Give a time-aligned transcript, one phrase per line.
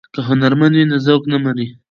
[0.13, 1.67] که هنرمند وي نو ذوق نه مري.